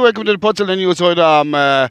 [0.00, 1.88] Welcome to the Porzellan News heute am äh,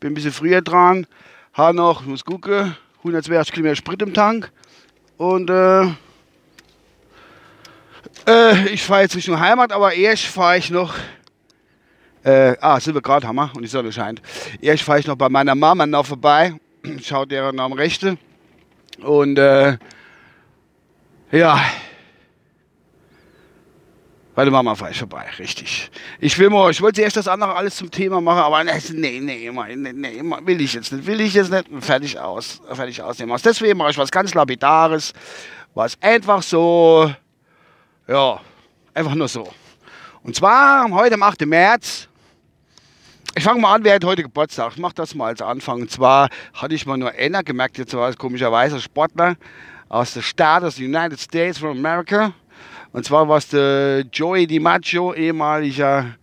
[0.00, 1.06] Bin ein bisschen früher dran.
[1.52, 4.50] Habe noch, muss gucken, 182 Kilometer Sprit im Tank.
[5.18, 5.88] Und äh,
[8.26, 10.94] äh, ich fahre jetzt Richtung Heimat, aber erst fahre ich noch.
[12.22, 14.20] Äh, ah, sind wir gerade, Hammer, und die Sonne scheint.
[14.60, 16.54] Erst fahre ich noch bei meiner Mama noch vorbei.
[17.02, 18.18] Schaut deren Namen Rechte.
[19.02, 19.78] Und äh,
[21.32, 21.60] ja.
[24.34, 25.90] Bei der Mama fahre ich vorbei, richtig.
[26.18, 28.72] Ich will mal, ich wollte erst das andere alles zum Thema machen, aber nee,
[29.20, 33.36] nee, nee, nee, will ich jetzt nicht, will ich jetzt nicht, fertig aus, fertig ausnehmen.
[33.44, 35.12] Deswegen mache ich was ganz Lapidares,
[35.74, 37.12] was einfach so,
[38.10, 38.40] ja,
[38.92, 39.48] einfach nur so.
[40.24, 41.46] Und zwar heute am 8.
[41.46, 42.08] März.
[43.36, 44.72] Ich fange mal an, wer hat heute Geburtstag?
[44.72, 45.82] Ich mache das mal als Anfang.
[45.82, 49.36] Und zwar hatte ich mal nur einer gemerkt, jetzt war es komischerweise Sportler
[49.88, 52.32] aus der Staat des United States of America.
[52.92, 56.16] Und zwar war es der Joey DiMaggio, ehemaliger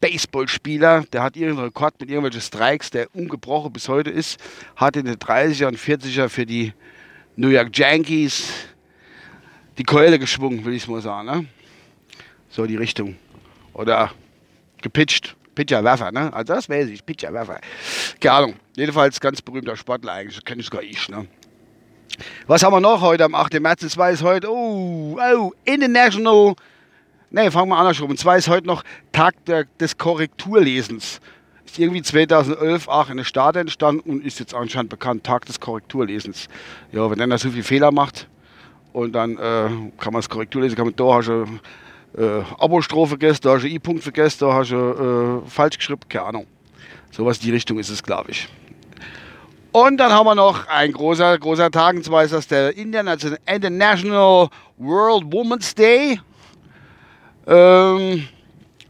[0.00, 1.04] Baseballspieler.
[1.12, 4.40] Der hat irgendeinen Rekord mit irgendwelchen Strikes, der ungebrochen bis heute ist.
[4.74, 6.72] Hat in den 30er und 40er für die
[7.36, 8.50] New York Yankees
[9.78, 11.26] die Keule geschwungen, will ich mal sagen.
[11.26, 11.46] Ne?
[12.50, 13.16] So die Richtung.
[13.72, 14.10] Oder
[14.82, 15.36] gepitcht.
[15.54, 16.32] Pitcher-Werfer, ne?
[16.32, 17.60] Also das weiß ich, Pitcher-Werfer.
[18.20, 18.54] Keine Ahnung.
[18.76, 20.44] Jedenfalls ganz berühmter Sportler eigentlich.
[20.44, 21.26] Kenne ich sogar ich, ne?
[22.46, 23.58] Was haben wir noch heute am 8.
[23.60, 23.82] März?
[23.82, 26.54] Und zwar ist heute, oh, oh, International,
[27.30, 28.10] ne, fangen wir andersrum.
[28.10, 31.20] Und zwar ist heute noch Tag der, des Korrekturlesens.
[31.64, 35.58] Ist irgendwie 2011 auch in der Stadt entstanden und ist jetzt anscheinend bekannt, Tag des
[35.58, 36.48] Korrekturlesens.
[36.92, 38.28] Ja, wenn einer so viele Fehler macht
[38.96, 41.44] und dann äh, kann man das Korrekturlesen, kann man da hast du
[42.16, 46.24] äh, Abo-Strophe vergessen, da hast du I-Punkt vergessen, da hast du äh, falsch geschrieben, keine
[46.24, 46.46] Ahnung.
[47.10, 48.48] Sowas in die Richtung ist es, glaube ich.
[49.72, 54.48] Und dann haben wir noch ein großer, großer Tag, und zwar ist das der International
[54.78, 56.18] World Women's Day.
[57.46, 58.26] Ähm,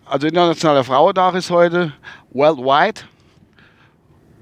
[0.05, 1.93] also Internationaler Frauentag ist heute,
[2.31, 3.01] worldwide.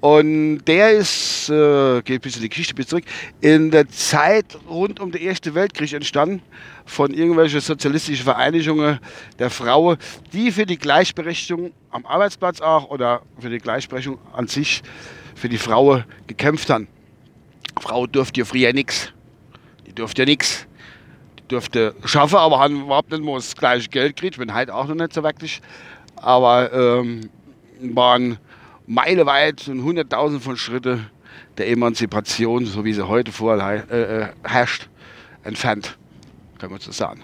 [0.05, 3.05] Und der ist, äh, geht ein bisschen die Geschichte zurück,
[3.41, 6.43] in der Zeit rund um den Ersten Weltkrieg entstanden
[6.85, 8.99] von irgendwelchen sozialistischen Vereinigungen
[9.39, 9.97] der Frauen,
[10.35, 14.83] die für die Gleichberechtigung am Arbeitsplatz auch oder für die Gleichberechtigung an sich
[15.37, 16.87] für die Frau gekämpft haben.
[17.81, 19.11] Frau durfte ja früher nichts.
[19.87, 20.67] Die durfte ja nichts.
[21.39, 24.37] Die durfte schaffen, aber haben überhaupt nicht mehr das gleiche Geld gekriegt.
[24.37, 25.63] Bin halt auch noch nicht so wirklich.
[26.17, 27.31] Aber ähm,
[27.81, 28.39] waren
[28.87, 31.01] meileweit und hunderttausend von Schritte
[31.59, 34.89] der Emanzipation, so wie sie heute vorher äh, äh, herrscht,
[35.43, 35.97] entfernt.
[36.59, 37.23] Kann man so sagen.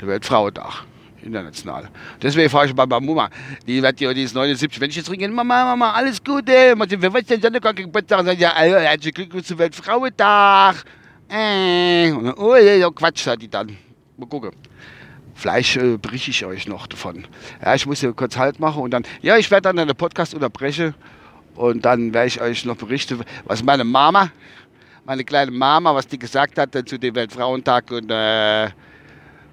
[0.00, 0.84] Der Weltfrauentag
[1.26, 1.88] international.
[2.22, 3.28] Deswegen frage ich bei meiner Mama,
[3.66, 7.12] die wird ja, die ist 79, wenn ich jetzt ringe, Mama, Mama, alles Gute, wer
[7.12, 10.84] weiß denn, Sonntag Geburtstag, und sagt, ja, herzlichen Glückwunsch zum Weltfrauentag.
[11.28, 13.76] Äh, und dann, oh, ja, Quatsch, sagt die dann.
[14.16, 14.52] Mal gucken.
[15.36, 17.26] Vielleicht äh, berichte ich euch noch davon.
[17.62, 20.32] Ja, ich muss hier kurz Halt machen und dann, ja, ich werde dann den Podcast
[20.32, 20.94] unterbrechen
[21.54, 24.30] und dann werde ich euch noch berichten, was meine Mama,
[25.04, 28.70] meine kleine Mama, was die gesagt hat zu dem Weltfrauentag und äh,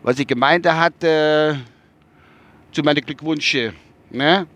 [0.04, 1.56] was die Gemeinde hat äh,
[2.72, 3.74] zu meinen Glückwünsche.
[4.10, 4.48] Ne?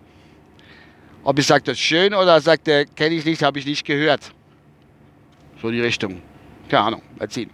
[1.26, 3.86] Ob ich sage, das ist schön oder sagt er, kenne ich nicht, habe ich nicht
[3.86, 4.32] gehört.
[5.62, 6.22] So die Richtung.
[6.70, 7.50] Keine Ahnung, mal ziehen.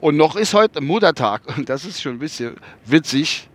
[0.00, 3.48] Und noch ist heute Muttertag und das ist schon ein bisschen witzig.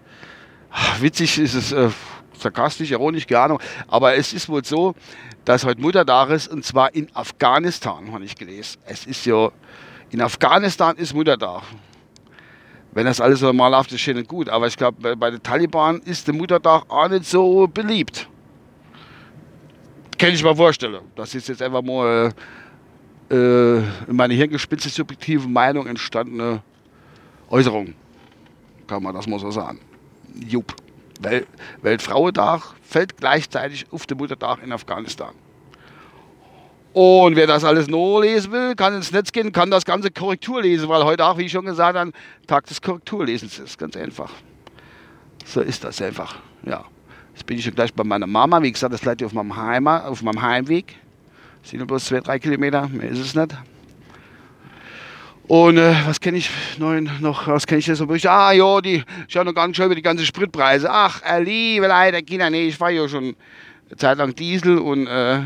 [1.00, 1.90] Witzig ist es, äh,
[2.38, 3.60] sarkastisch, ironisch, keine Ahnung.
[3.88, 4.96] Aber es ist wohl so,
[5.46, 8.80] dass heute Muttertag ist und zwar in Afghanistan, habe ich gelesen.
[8.86, 9.52] Es ist ja,
[10.10, 11.64] in Afghanistan ist Muttertag
[12.94, 14.50] wenn das alles normal läuft, ist schön und gut.
[14.50, 18.28] Aber ich glaube, bei den Taliban ist der Muttertag auch nicht so beliebt.
[20.18, 21.02] Kann ich mir vorstellen.
[21.16, 22.32] Das ist jetzt einfach mal
[23.30, 26.62] äh, in meine hirngespitze subjektive Meinung entstandene
[27.50, 27.94] Äußerung.
[28.88, 29.80] Kann man das mal so sagen.
[30.48, 30.76] Jupp.
[31.20, 31.46] Wel
[31.82, 35.34] Weltfrauentag fällt gleichzeitig auf den Muttertag in Afghanistan.
[36.94, 40.62] Und wer das alles nur lesen will, kann ins Netz gehen, kann das ganze Korrektur
[40.62, 42.12] lesen, weil heute auch, wie ich schon gesagt habe,
[42.46, 43.80] Tag des Korrekturlesens ist.
[43.80, 44.32] Ganz einfach.
[45.46, 46.38] So ist das einfach.
[46.64, 46.86] Ja.
[47.34, 48.62] Jetzt bin ich schon gleich bei meiner Mama.
[48.62, 50.96] Wie gesagt, das bleibt auf meinem, Heimat, auf meinem Heimweg.
[51.64, 53.56] Sind nur bloß zwei, drei Kilometer, mehr ist es nicht.
[55.48, 57.48] Und äh, was kenne ich noch?
[57.48, 58.10] Was kenne ich jetzt noch?
[58.26, 60.90] Ah, ja, die, ich habe noch gar nicht schon über die ganzen Spritpreise.
[60.90, 63.36] Ach, äh, liebe Leute, Kinder, nee, ich fahre ja schon
[63.88, 65.42] eine Zeit lang Diesel und äh,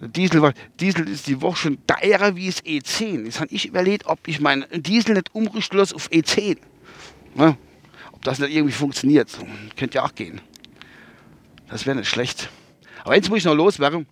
[0.00, 3.24] Diesel, Diesel ist die Woche schon teurer wie das E10.
[3.24, 6.58] Jetzt habe ich überlegt, ob ich meinen Diesel nicht umrüsten lasse auf E10.
[7.34, 7.56] Ne?
[8.12, 9.30] Ob das nicht irgendwie funktioniert.
[9.76, 10.40] Könnte ja auch gehen.
[11.68, 12.50] Das wäre nicht schlecht.
[13.02, 14.06] Aber eins muss ich noch loswerden,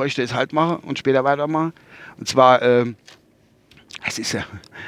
[0.00, 1.74] bevor ich das halt mache und später weitermache.
[2.18, 2.96] Und zwar, ähm,
[4.06, 4.44] es ist ja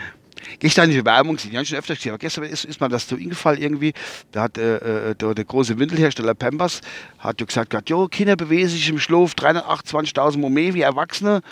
[0.59, 3.17] gestandige Werbung, die habe ich schon öfter gesehen, aber gestern ist, ist mir das so
[3.17, 3.93] eingefallen irgendwie,
[4.31, 6.81] da hat äh, äh der, der, große Windelhersteller Pampers
[7.19, 11.43] hat ja gesagt, jo, Kinder bewegen sich im Schlaf 328.000 Mal mehr wie Erwachsene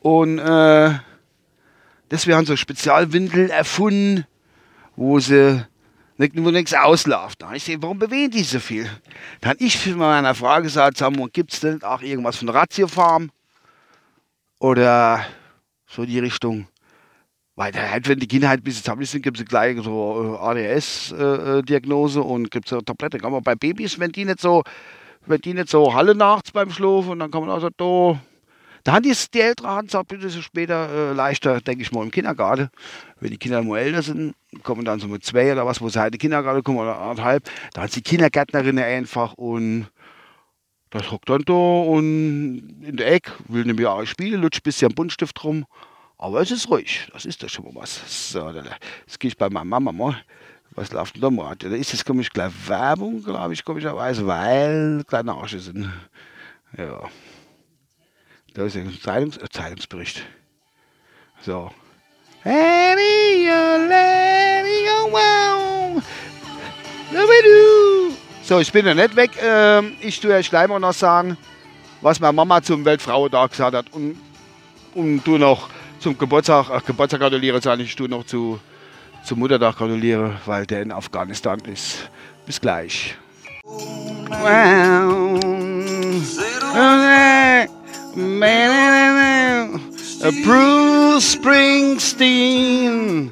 [0.00, 0.92] und äh,
[2.10, 4.24] deswegen haben sie Spezialwindel erfunden,
[4.96, 5.62] wo sie
[6.44, 7.42] wo nichts ausläuft.
[7.42, 8.88] Da ich sehe, warum bewegen die so viel?
[9.40, 11.02] Dann ich für meiner Frage gesagt,
[11.32, 13.30] gibt es denn auch irgendwas von Ratio Farm?
[14.58, 15.24] Oder
[15.86, 16.68] so die Richtung?
[17.56, 20.72] Weil halt, wenn die Kinder halt ein bisschen zusammen sind, gibt es gleich so äh,
[20.72, 23.18] ADS-Diagnose äh, und gibt es eine Tablette.
[23.18, 24.62] Kann man bei Babys, wenn die nicht so,
[25.26, 28.20] wenn die nicht so Halle nachts beim Schlafen, dann kann man also da.
[28.84, 32.02] Da haben die, die ältere Hand sagt, bitte so später äh, leichter, denke ich mal,
[32.02, 32.70] im Kindergarten.
[33.20, 36.00] Wenn die Kinder mal älter sind, kommen dann so mit zwei oder was, wo sie
[36.00, 39.86] halt in den Kindergarten kommen oder anderthalb, da hat die Kindergärtnerin einfach und
[40.90, 44.94] das hockt dann da und in der Ecke, will nämlich auch spielen, lutscht ein bisschen
[44.94, 45.66] Buntstift rum.
[46.18, 48.32] Aber es ist ruhig, das ist doch schon mal was.
[48.32, 50.16] So, jetzt gehe ich bei meiner Mama mal.
[50.72, 51.56] Was läuft denn da mal?
[51.56, 55.90] Da ist jetzt komisch gleich Werbung, glaube ich, komischerweise, weil kleine Arsche sind.
[56.76, 57.08] Ja.
[58.54, 60.22] Da ist ein Zeitungs äh, Zeitungsbericht.
[61.42, 61.70] So.
[68.42, 69.30] So, ich bin ja nicht weg.
[69.40, 71.36] Ähm, ich tue euch gleich mal noch sagen,
[72.00, 73.92] was meine Mama zum Weltfrauentag gesagt hat.
[73.92, 74.18] Und,
[74.94, 75.68] und du noch
[76.00, 78.58] zum Geburtstag, ach, Geburtstag gratuliere, sage ich, du noch zu,
[79.24, 82.10] zum Muttertag gratuliere, weil der in Afghanistan ist.
[82.46, 83.16] Bis gleich.
[83.62, 85.38] Wow.
[90.44, 93.30] Bruce Springsteen.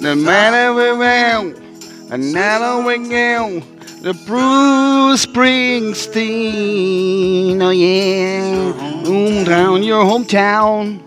[0.00, 1.54] The matter we will,
[2.10, 3.62] another we go.
[4.02, 8.72] The Bruce Springsteen, oh yeah,
[9.04, 11.00] hometown, your hometown.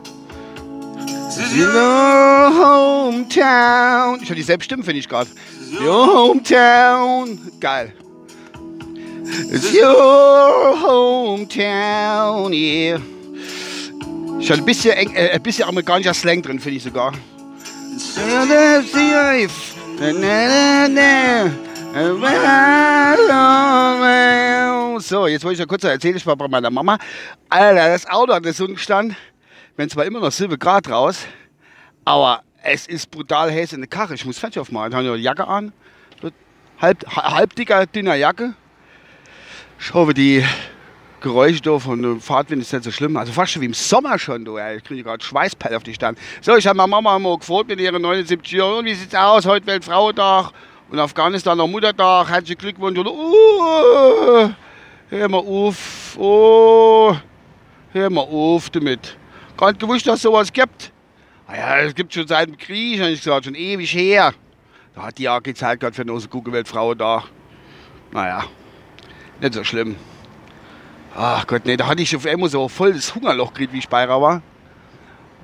[1.55, 4.25] Your hometown.
[4.25, 5.29] Schon dieselbe Stimme finde ich gerade.
[5.79, 7.37] Your hometown.
[7.59, 7.93] Geil.
[9.51, 12.99] It's your hometown, yeah.
[14.41, 17.13] Schon ein bisschen, äh, ein bisschen amerikanischer Slang drin, finde ich sogar.
[25.01, 26.97] So, jetzt wollte ich noch kurz erzählen, ich war bei meiner Mama.
[27.49, 29.15] Alter, das Auto hat so gestanden
[29.79, 31.25] wenn zwar immer noch 7 Grad raus,
[32.03, 34.13] aber es ist brutal heiß in der Karre.
[34.15, 34.91] Ich muss Fenster aufmachen.
[34.91, 35.71] Ich habe eine Jacke an,
[36.81, 38.55] halb, halb dicker, dünner Jacke.
[39.81, 40.43] Ich hoffe, die
[41.21, 43.15] Geräusche da von dem Fahrtwind ist nicht so schlimm.
[43.15, 44.43] Also fast schon wie im Sommer schon.
[44.43, 46.19] Du, ich kriege gerade Schweißpelle auf die Stand.
[46.41, 48.85] So, ich habe meine Mama mal gefragt mit ihren 79 Jahren.
[48.85, 49.45] Wie sieht's aus?
[49.45, 50.51] Heute Weltfrauentag
[50.91, 52.29] und Afghanistan noch Muttertag.
[52.29, 52.99] Herzlichen Glückwunsch.
[52.99, 54.49] Oder, uh,
[55.09, 56.17] hör mal auf.
[56.17, 57.15] Oh,
[57.93, 59.17] hör mal auf damit
[59.55, 60.91] gar nicht gewusst, dass es sowas gibt.
[61.47, 64.33] Naja, es gibt schon seit dem Krieg, habe ich gesagt, schon ewig her.
[64.93, 67.23] Da hat die AG Zeit gehabt für eine Kugelweltfrau da.
[68.11, 68.43] Naja,
[69.41, 69.95] nicht so schlimm.
[71.15, 73.89] Ach Gott, nee, da hatte ich auf einmal so voll das Hungerloch gekriegt, wie ich
[73.89, 74.41] bei war.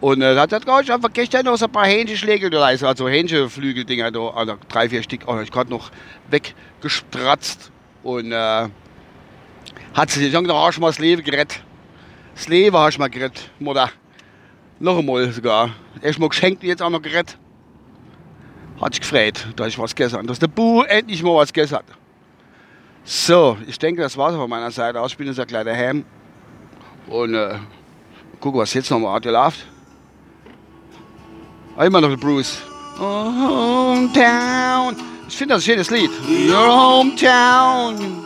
[0.01, 3.09] Und äh, da hat er ich einfach gestern noch so ein paar Hähnchenschlägel da, also
[3.09, 5.89] Hähnchenflügeldinger da, also drei, vier Stück, oh, ich gerade noch
[6.29, 7.71] weggestratzt.
[8.03, 8.67] Und äh,
[9.93, 11.63] hat sich dann auch schon mal das Leben gerettet.
[12.35, 13.89] Das Leben hast du mal gerettet, Mutter.
[14.79, 15.71] Noch einmal sogar.
[16.01, 17.37] Erstmal geschenkt und jetzt auch noch gerettet.
[18.81, 20.27] Hat sich gefreut, dass ich was gegessen habe.
[20.27, 21.85] Dass der Bu endlich mal was gegessen hat.
[23.07, 25.11] So, ich denke, das war's von meiner Seite aus.
[25.11, 26.03] Ich bin jetzt ein kleiner Ham.
[27.07, 27.59] Und äh,
[28.39, 29.67] gucken, was jetzt nochmal läuft.
[31.77, 32.57] Ah, immer noch der Bruce.
[32.99, 34.95] Oh, hometown.
[35.27, 36.09] Ich finde das ein schönes Lied.
[36.27, 38.25] Your hometown.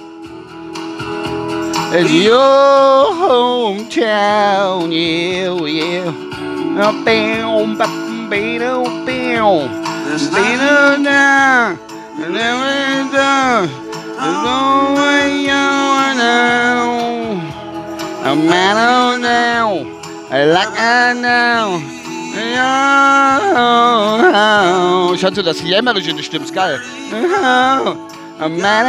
[1.91, 6.12] It's your hometown, yeah, yeah.
[6.77, 9.79] Bam, bam, bam, bam, bam.
[12.31, 13.88] never done.
[14.20, 15.64] There's no way you
[16.20, 17.40] know.
[18.24, 19.86] I'm mad now.
[20.30, 21.80] Like I now.
[25.16, 26.82] Ich hatte das Jämmerische, das stimmt geil.
[28.42, 28.86] I'm mad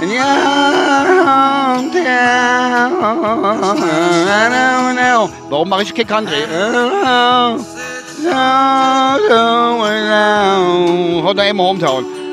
[0.00, 0.24] in your
[1.26, 1.96] hometown.
[4.28, 5.30] I don't know.
[5.50, 6.44] Warum mache ich kein Country?
[11.28, 12.25] On, Hometown.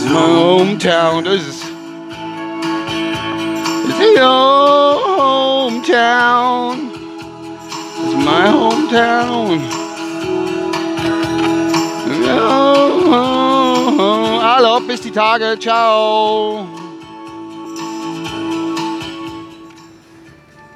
[0.00, 1.26] is my hometown.
[1.26, 1.62] It's is,
[3.86, 4.98] this your
[5.74, 6.90] hometown.
[8.04, 9.60] It's my hometown.
[12.32, 14.40] Oh, oh, oh.
[14.40, 15.58] Alle, bis die Tage.
[15.58, 16.79] Ciao.